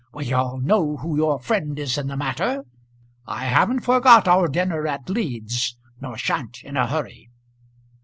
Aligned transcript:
We 0.15 0.33
all 0.33 0.57
know 0.57 0.97
who 0.97 1.15
your 1.15 1.37
friend 1.39 1.77
is 1.77 1.95
in 1.95 2.07
the 2.07 2.17
matter. 2.17 2.63
I 3.27 3.45
haven't 3.45 3.81
forgot 3.81 4.27
our 4.27 4.47
dinner 4.47 4.87
at 4.87 5.07
Leeds, 5.11 5.77
nor 6.01 6.17
sha'n't 6.17 6.63
in 6.63 6.75
a 6.75 6.87
hurry." 6.87 7.29